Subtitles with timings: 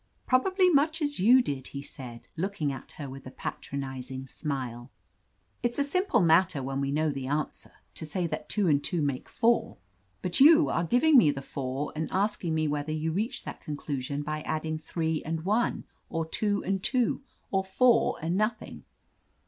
[0.25, 4.25] "Probably much as you did," he said, lodk ^ ing at her with a patronizing
[4.25, 4.89] smile.
[5.61, 8.99] "It's a simple matter when we know the answer, to say that two and two
[9.03, 9.77] make four,
[10.23, 12.91] but you are 189 THE AMAZING ADVENTURES giving me the four, and asking me whether
[12.91, 17.21] you reached that conclusion by adding three and one, or two and two,
[17.51, 18.85] or four and nothing.